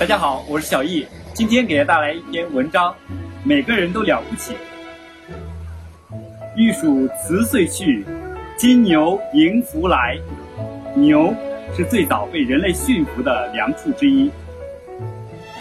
[0.00, 2.94] 大家好，我是小易，今天给大家带来一篇文章。
[3.44, 4.54] 每个人都了不起。
[6.56, 8.02] 玉鼠辞岁去，
[8.56, 10.16] 金牛迎福来。
[10.94, 11.34] 牛
[11.76, 14.30] 是最早被人类驯服的良畜之一。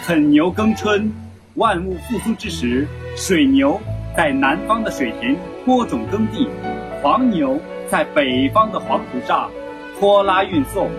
[0.06, 1.12] 啃牛耕春，
[1.56, 2.88] 万物复苏之时，
[3.18, 3.78] 水牛
[4.16, 5.36] 在南方的水田
[5.66, 6.48] 播种耕地，
[7.02, 7.60] 黄牛
[7.90, 9.52] 在北方的黄土上
[10.00, 10.90] 拖拉运送。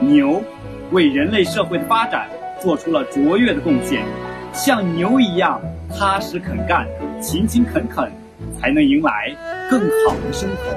[0.00, 0.42] 牛
[0.90, 2.28] 为人类社会的发展。
[2.62, 4.04] 做出了卓越的贡献，
[4.52, 5.60] 像牛一样
[5.90, 6.86] 踏实肯干、
[7.20, 8.08] 勤勤恳恳，
[8.56, 9.34] 才能迎来
[9.68, 10.72] 更好的生活。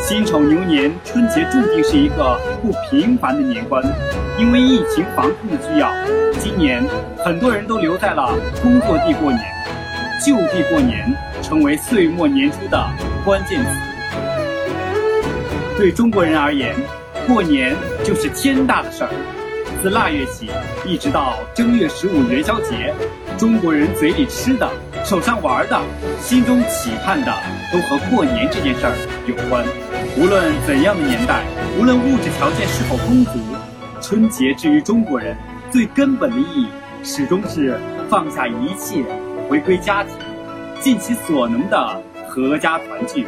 [0.00, 3.82] 辛丑牛年春节注定是一个不平凡的年关，
[4.38, 5.90] 因为疫情防控的需要，
[6.38, 6.80] 今年
[7.18, 9.42] 很多人都留在了工作地过年，
[10.24, 11.12] 就地过年
[11.42, 12.88] 成为岁末年初的
[13.24, 13.70] 关键词。
[15.76, 16.72] 对中国人而言，
[17.26, 19.10] 过年就是天大的事儿。
[19.80, 20.50] 自腊月起，
[20.84, 22.92] 一直到正月十五元宵节，
[23.38, 24.68] 中国人嘴里吃的、
[25.04, 25.80] 手上玩的、
[26.20, 27.32] 心中期盼的，
[27.72, 28.92] 都和过年这件事儿
[29.28, 29.64] 有关。
[30.16, 31.44] 无论怎样的年代，
[31.78, 33.38] 无论物质条件是否丰足，
[34.02, 35.36] 春节至于中国人
[35.70, 36.66] 最根本的意义，
[37.04, 39.04] 始终是放下一切，
[39.48, 40.12] 回归家庭，
[40.80, 43.24] 尽其所能的阖家团聚。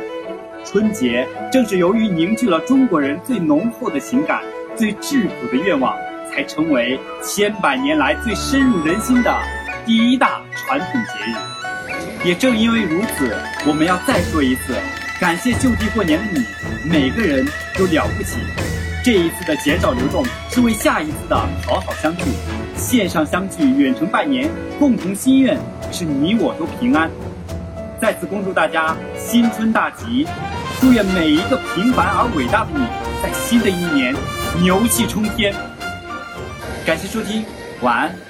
[0.65, 4.43] 春节正是由于凝聚了中国人最浓厚的情感、
[4.75, 5.95] 最质朴的愿望。
[6.45, 9.35] 成为千百年来最深入人心的
[9.87, 11.35] 第一大传统节日。
[12.29, 13.35] 也正因为如此，
[13.67, 14.75] 我们要再说一次，
[15.19, 16.45] 感谢就地过年的你，
[16.85, 17.47] 每个人
[17.77, 18.37] 都了不起。
[19.03, 22.25] 这一次的减少流动，是为下一次的好好相聚。
[22.77, 25.59] 线上相聚，远程拜年，共同心愿
[25.91, 27.11] 是你我都平安。
[27.99, 30.27] 再次恭祝大家新春大吉，
[30.81, 32.85] 祝愿每一个平凡而伟大的你，
[33.23, 34.15] 在新的一年
[34.63, 35.55] 牛气冲天。
[36.91, 37.45] 感谢收听，
[37.83, 38.30] 晚安。